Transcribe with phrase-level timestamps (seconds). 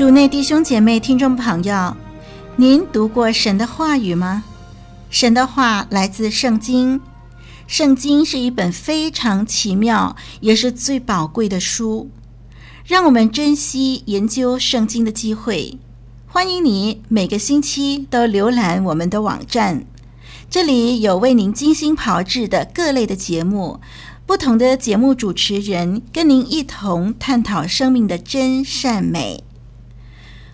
[0.00, 1.94] 主内弟兄姐妹、听众朋友，
[2.56, 4.42] 您读过神的话语吗？
[5.10, 6.98] 神的话来自圣经，
[7.66, 12.08] 圣经是一本非常奇妙，也是最宝贵的书。
[12.86, 15.78] 让我们珍惜研究圣经的机会。
[16.26, 19.84] 欢迎你每个星期都浏览我们的网站，
[20.48, 23.78] 这里有为您精心炮制的各类的节目，
[24.24, 29.44] 不同的节目主持人跟您一同探讨生命的真善美。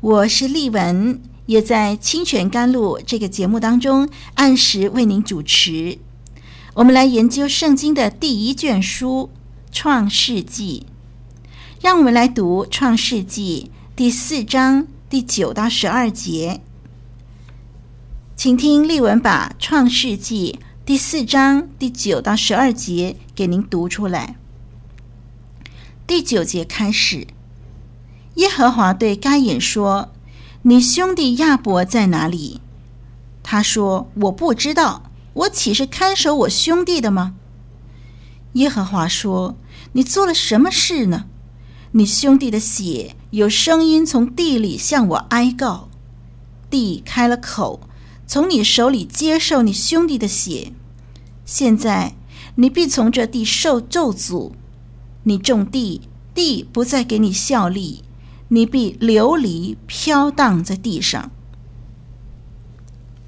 [0.00, 5.98] 我是丽文，也在《清泉甘露》这个节目当中按时为您主持。
[6.74, 9.28] 我们来研究圣经的第一卷书
[9.74, 10.86] 《创世纪》，
[11.82, 16.60] 让我们来读《创世纪》第四章第九到十二节。
[18.36, 24.36] 请听丽文把《创世纪》第四章第九到十二节给您读出来。
[26.06, 27.26] 第九节开始。
[28.38, 30.10] 耶和华对该隐说
[30.62, 32.60] ：“你兄弟亚伯在哪里？”
[33.42, 37.34] 他说：“我不知道，我岂是看守我兄弟的吗？”
[38.54, 39.56] 耶和华说
[39.92, 41.24] ：“你做了什么事呢？
[41.92, 45.88] 你兄弟的血有声音从地里向我哀告，
[46.70, 47.80] 地开了口，
[48.24, 50.72] 从你手里接受你兄弟的血。
[51.44, 52.14] 现在
[52.54, 54.52] 你必从这地受咒诅，
[55.24, 56.02] 你种地，
[56.32, 58.04] 地不再给你效力。”
[58.48, 61.30] 你必流离飘荡在地上。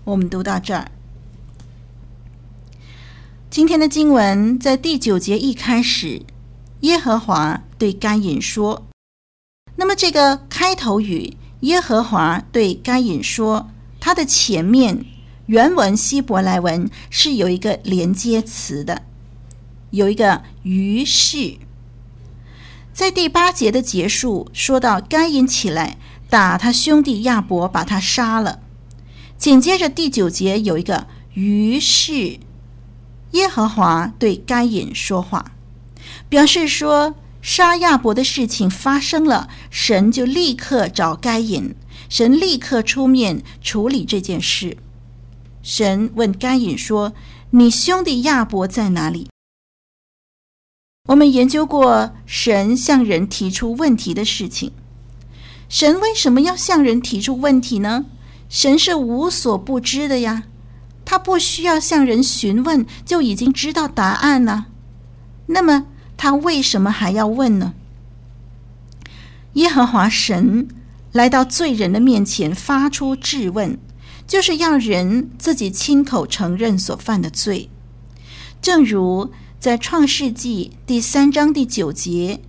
[0.04, 0.90] 我们读到这儿，
[3.50, 6.22] 今天的经文在第九节一开始，
[6.80, 8.86] 耶和华对该隐说。
[9.76, 13.70] 那么这个开头语“耶和华对该隐说”，
[14.00, 15.04] 它的前面
[15.46, 19.02] 原文希伯来文是有一个连接词的，
[19.90, 21.58] 有一个“于是”。
[23.00, 25.96] 在第八节的结束，说到该隐起来
[26.28, 28.60] 打他兄弟亚伯，把他杀了。
[29.38, 32.38] 紧接着第九节有一个“于是”，
[33.32, 35.52] 耶和华对该隐说话，
[36.28, 41.74] 表示说杀亚伯的事情发生了，神就立刻找该隐，
[42.10, 44.76] 神立刻出面处理这件事。
[45.62, 47.14] 神问该隐说
[47.52, 49.28] ：“你兄弟亚伯在哪里？”
[51.10, 54.70] 我们研究过神向人提出问题的事情。
[55.68, 58.06] 神为什么要向人提出问题呢？
[58.48, 60.44] 神是无所不知的呀，
[61.04, 64.66] 他不需要向人询问就已经知道答案了。
[65.46, 67.74] 那么他为什么还要问呢？
[69.54, 70.68] 耶和华神
[71.10, 73.76] 来到罪人的面前发出质问，
[74.28, 77.68] 就是要人自己亲口承认所犯的罪，
[78.62, 79.32] 正如。
[79.60, 82.40] 在创世纪第三章第九节，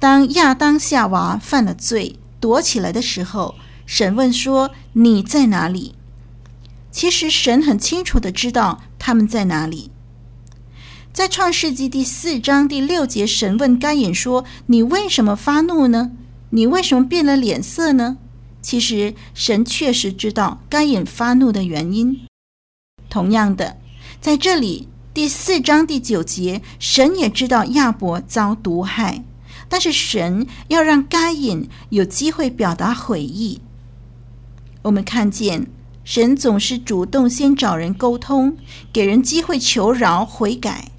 [0.00, 3.54] 当亚当夏娃犯了罪，躲起来的时候，
[3.86, 5.94] 神问说：“你在哪里？”
[6.90, 9.92] 其实神很清楚的知道他们在哪里。
[11.12, 16.10] 在创世纪第四章第六节，神问该隐说：“你为什么发怒呢？
[16.50, 18.18] 你为什么变了脸色呢？”
[18.60, 22.26] 其实神确实知道该隐发怒的原因。
[23.08, 23.76] 同样的，
[24.20, 24.88] 在这里。
[25.14, 29.24] 第四章第九节，神也知道亚伯遭毒害，
[29.68, 33.60] 但是神要让该隐有机会表达悔意。
[34.82, 35.66] 我们看见
[36.04, 38.56] 神总是主动先找人沟通，
[38.92, 40.92] 给人机会求饶悔改。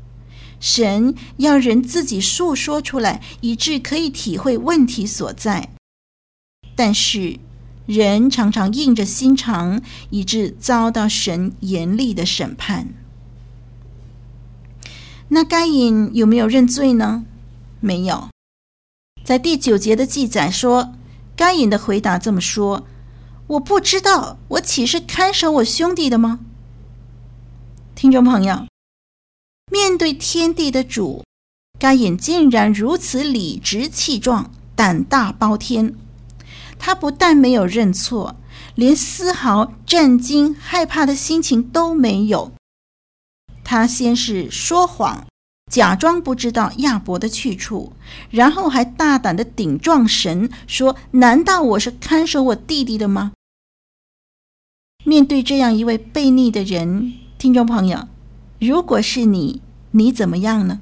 [0.60, 5.70] 神要人自己诉说出来，以致可以体会问题所在。
[6.76, 7.40] 但是
[7.86, 12.88] 人常常硬着心肠，以致遭到神严厉的审判。
[15.30, 17.24] 那该隐有没有认罪呢？
[17.80, 18.30] 没有。
[19.24, 20.94] 在第九节的记载说，
[21.36, 22.88] 该隐的回答这么说
[23.48, 26.40] ：“我不知道，我岂是看守我兄弟的吗？”
[27.94, 28.66] 听众朋友，
[29.72, 31.24] 面对天地的主，
[31.78, 35.94] 该隐竟然如此理直气壮、胆大包天。
[36.80, 38.36] 他不但没有认错，
[38.74, 42.52] 连丝毫震惊、害怕的心情都没有。
[43.70, 45.28] 他先是说谎，
[45.72, 47.94] 假装不知道亚伯的去处，
[48.32, 53.34] 然后还大胆地顶撞神，说：“难道我是看守我弟弟的吗？”
[55.06, 58.08] 面对这样一位悖逆的人，听众朋友，
[58.60, 59.62] 如果是你，
[59.92, 60.82] 你怎么样呢？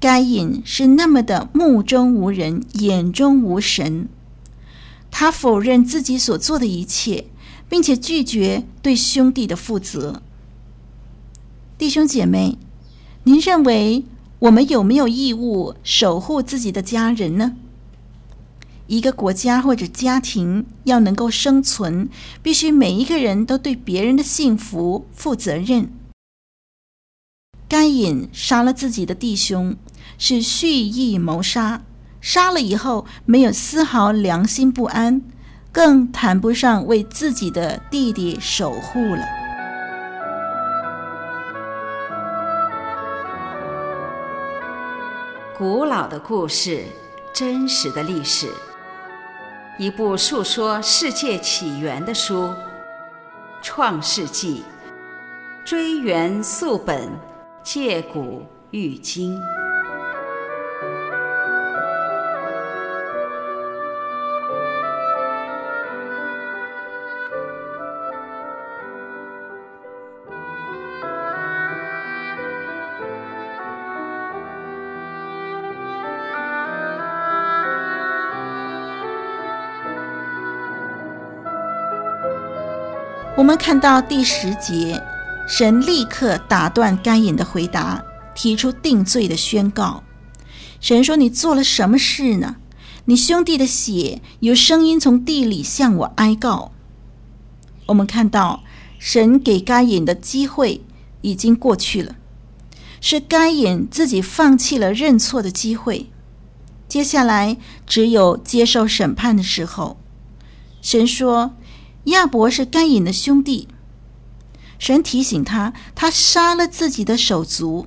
[0.00, 4.08] 该隐是那么的目中无人，眼中无神，
[5.10, 7.26] 他否认自己所做的一切，
[7.72, 10.20] 并且拒绝对兄弟的负责。
[11.78, 12.58] 弟兄姐妹，
[13.24, 14.04] 您认为
[14.40, 17.56] 我们有没有义务守护自己的家人呢？
[18.88, 22.10] 一个国家或者家庭要能够生存，
[22.42, 25.90] 必须每一个人都对别人的幸福负责任。
[27.66, 29.74] 该隐杀了自己的弟兄，
[30.18, 31.82] 是蓄意谋杀，
[32.20, 35.22] 杀了以后没有丝毫良心不安，
[35.72, 39.24] 更谈不上为自己的弟弟守护了。
[45.56, 46.84] 古老的故事，
[47.32, 48.48] 真实的历史，
[49.78, 52.48] 一部述说世界起源的书，
[53.62, 54.62] 《创世纪》，
[55.66, 57.08] 追源溯本，
[57.62, 58.42] 借古
[58.72, 59.40] 喻今。
[83.34, 85.02] 我们看到第十节，
[85.48, 90.04] 神立刻打断该隐的回答，提出定罪的宣告。
[90.80, 92.56] 神说：“你做了什么事呢？
[93.06, 96.72] 你兄弟的血有声音从地里向我哀告。”
[97.88, 98.62] 我们看到
[98.98, 100.82] 神给该隐的机会
[101.22, 102.16] 已经过去了，
[103.00, 106.10] 是该隐自己放弃了认错的机会。
[106.86, 107.56] 接下来
[107.86, 109.96] 只有接受审判的时候。
[110.82, 111.54] 神说。
[112.04, 113.68] 亚伯是该隐的兄弟，
[114.78, 117.86] 神提醒他，他杀了自己的手足。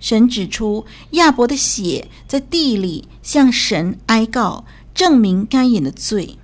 [0.00, 4.64] 神指出亚伯的血在地里向神哀告，
[4.94, 6.38] 证明该隐的罪。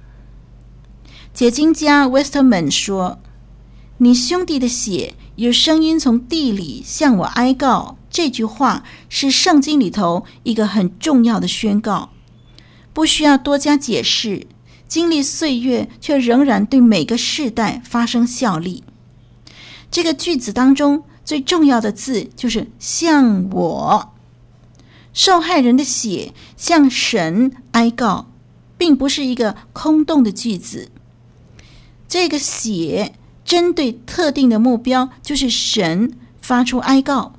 [1.32, 3.20] 解经家 Westerman 说
[3.98, 12.10] ：“你兄弟的血有声音从地里向我哀告。”这句话是圣经里头一个很重要的宣告，
[12.92, 14.48] 不需要多加解释。
[14.90, 18.82] 经历岁月，却仍然对每个世代发生效力。
[19.88, 24.12] 这个句子当中最重要的字就是“向我”，
[25.14, 28.26] 受害人的血向神哀告，
[28.76, 30.90] 并不是一个空洞的句子。
[32.08, 33.14] 这个血
[33.44, 37.34] 针对特定的目标，就是神发出哀告。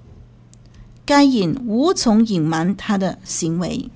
[1.06, 3.90] 该隐无从隐瞒他的行为。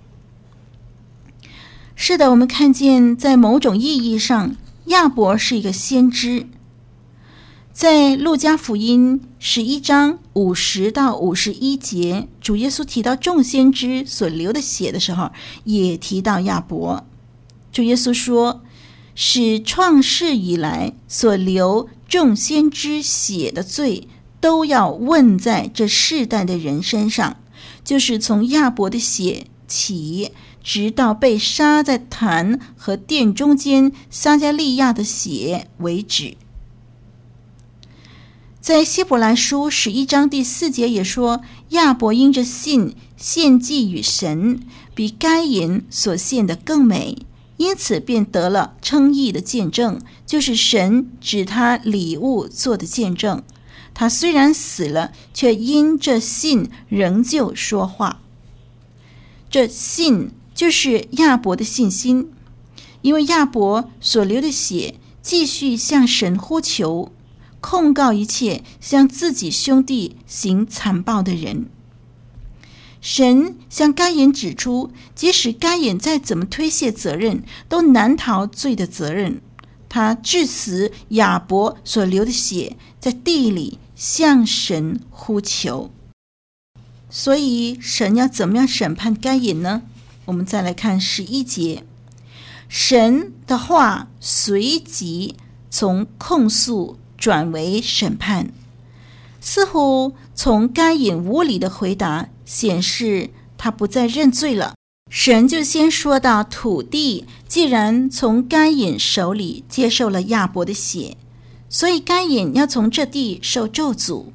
[1.98, 4.58] 是的，我们看见，在某种意义上，
[4.88, 6.46] 亚伯是一个先知。
[7.72, 15.32] 在路加福音十一章五十到五十一节，主耶稣提到众先知所流的血的时候，
[15.64, 17.06] 也提到亚伯。
[17.72, 18.62] 主耶稣说
[19.16, 24.10] ：“使创世以来所流众先知血的罪，
[24.42, 27.38] 都要问在这世代的人身上，
[27.86, 30.32] 就是从亚伯的血起。”
[30.66, 36.36] 直到被杀在坛和殿中间撒迦利亚的血为止。
[38.60, 44.60] 在希伯来书十一章第四节也说，亚伯因着信献祭与神，
[44.96, 47.20] 比该隐所献的更美，
[47.58, 53.44] 因此便得了称义的见证，就是神指他礼物做的见证。
[53.94, 58.20] 他虽然死了，却因这信仍旧说话。
[59.52, 60.32] 这信。
[60.56, 62.32] 就是亚伯的信心，
[63.02, 67.12] 因为亚伯所流的血，继续向神呼求，
[67.60, 71.68] 控告一切向自己兄弟行残暴的人。
[73.02, 79.42] 神向该隐指出，即使该隐再怎么推卸责任，都难逃罪的责任。
[79.90, 85.92] 他致死亚伯所流的血，在地里向神呼求。
[87.10, 89.84] 所以，神要怎么样审判该隐呢？
[90.26, 91.84] 我们再来看十一节，
[92.68, 95.36] 神的话随即
[95.70, 98.52] 从控诉转为审判，
[99.40, 104.74] 似乎从该隐无理的回答显示他不再认罪了。
[105.12, 111.16] 神就先说到土地，既然从该隐手里接受了亚伯的血，
[111.70, 114.26] 所以该隐要从这地受咒诅。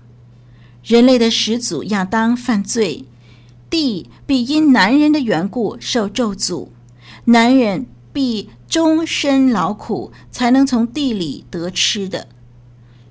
[0.84, 3.04] 人类的始祖亚当犯罪，
[3.70, 6.68] 地必因男人的缘故受咒诅，
[7.26, 12.26] 男人必终身劳苦才能从地里得吃的。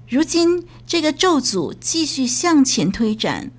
[0.07, 3.51] 如今这个咒诅继续向前推展，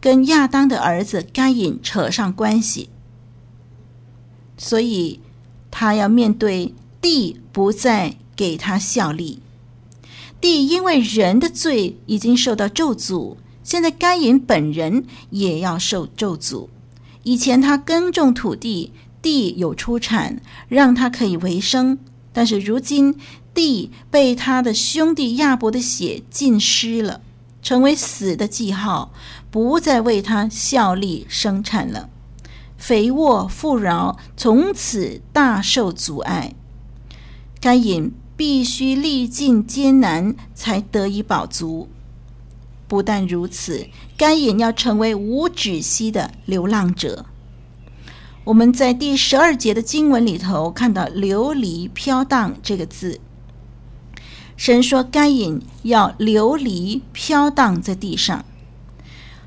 [0.00, 2.90] 跟亚当的儿子该隐扯上关系，
[4.58, 5.20] 所以
[5.70, 9.40] 他要面对地不再给他效力。
[10.40, 16.68] 地因为人的罪已经受到咒诅，现在该隐本人也要受咒诅。
[17.24, 21.98] 以前他耕种土地，地有出产，让他可以为生。
[22.32, 23.16] 但是如今
[23.52, 27.20] 地被他的兄弟亚伯的血浸湿了，
[27.60, 29.12] 成为死的记号，
[29.50, 32.08] 不再为他效力生产了。
[32.76, 36.54] 肥沃富饶从此大受阻碍。
[37.60, 38.12] 该隐。
[38.36, 41.88] 必须历尽艰难才得以饱足。
[42.86, 43.86] 不但如此，
[44.16, 47.26] 该隐要成为无止息的流浪者。
[48.44, 53.20] 我们在第十二节的经文里头看到“流离飘荡”这个字。
[54.56, 58.44] 神说该隐要流离飘荡在地上。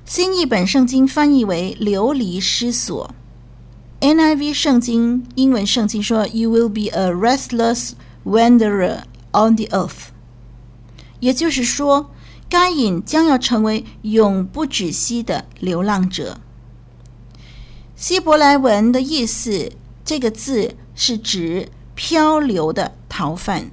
[0.05, 3.13] 新译本圣经翻译为“流离失所”。
[4.01, 7.91] NIV 圣经英文圣经说：“You will be a restless。”
[8.25, 10.09] Wanderer on the earth，
[11.21, 12.11] 也就是说，
[12.49, 16.39] 该隐将要成为永不止息的流浪者。
[17.95, 19.71] 希伯来文的意思，
[20.05, 23.71] 这个字是指漂流的逃犯。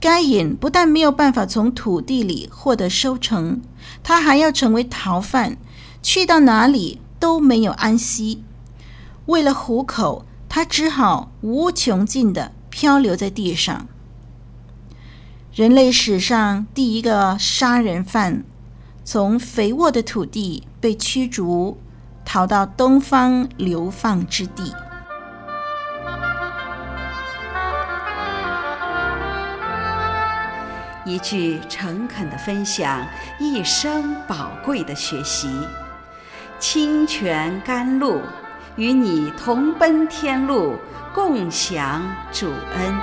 [0.00, 3.60] 该隐不但没有办法从土地里获得收成，
[4.02, 5.56] 他还要成为逃犯，
[6.02, 8.44] 去到哪里都没有安息。
[9.26, 12.52] 为了糊口，他只好无穷尽的。
[12.70, 13.88] 漂流在地上，
[15.58, 18.44] 人类史上第一个杀人犯，
[19.02, 21.76] 从肥沃的土地被驱逐，
[22.24, 24.72] 逃到东方流放之地。
[31.04, 33.04] 一句诚恳的分享，
[33.40, 35.50] 一生宝贵的学习，
[36.60, 38.22] 清泉甘露，
[38.76, 40.76] 与你同奔天路。
[41.14, 42.94] 共享主恩，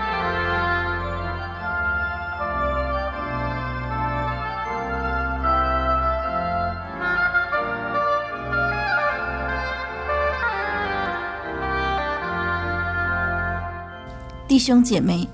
[14.56, 15.28] 弟兄姐妹，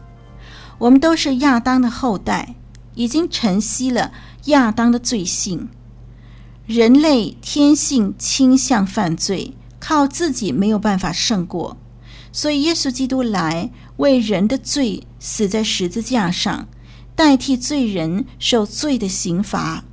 [0.79, 2.55] 我们都是亚当的后代，
[2.95, 4.11] 已经承袭了
[4.45, 5.69] 亚当的罪性。
[6.65, 11.77] 人类天性倾向犯罪，靠自己没有办法胜过。
[12.31, 16.67] 所以，耶稣基督来为人的罪死在十字架上，
[17.15, 19.83] 代替罪人受罪的刑罚。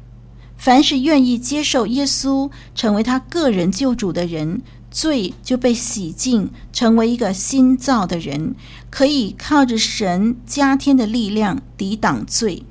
[0.56, 8.54] 凡是愿意接受耶稣成为他个人救主的人，罪就被洗净，成为一个新造的人，
[8.90, 12.64] 可以靠着神加添的力量抵挡罪。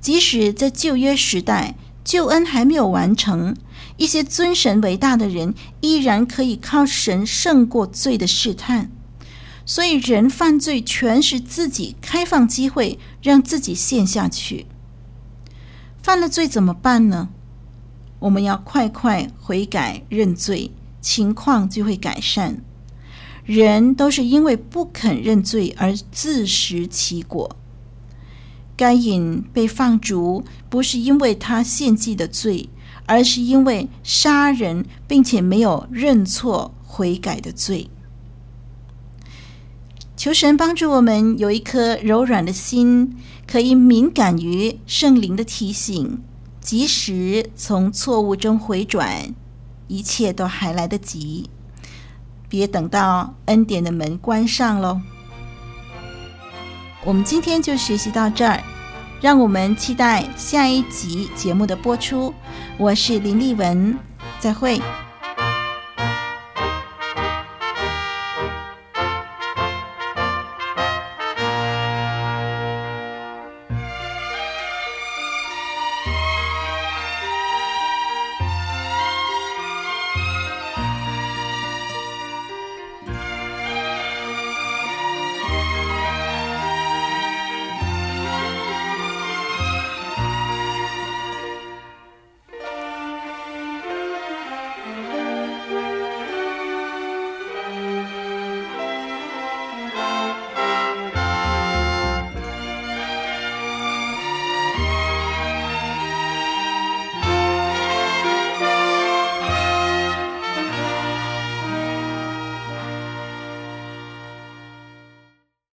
[0.00, 3.56] 即使在旧约时代，救恩还没有完成。
[3.96, 8.90] 一些尊神为大的人，依然可以靠神胜过罪的试探。
[9.66, 14.66] 所以，人犯罪全是自己开放机会，让自己陷下去。
[16.00, 17.28] 犯了罪怎么办呢？
[18.20, 22.62] 我们要快快悔改认罪，情况就会改善。
[23.44, 27.56] 人都是因为不肯认罪而自食其果。
[28.76, 32.68] 该隐被放逐，不是因为他献祭的罪。
[33.10, 37.88] 而是因为杀人，并且没有认错悔改的罪。
[40.14, 46.20] 求神帮助我们有一颗柔软的心，可以敏感于圣灵的提醒，
[46.60, 49.34] 及时从错误中回转，
[49.88, 51.50] 一切都还来得及。
[52.48, 55.00] 别等到恩典的门关上喽。
[57.04, 58.62] 我们今天就学习到这儿。
[59.20, 62.32] 让我们期待下一集节目的播出。
[62.76, 63.98] 我是林丽文，
[64.38, 64.80] 再会。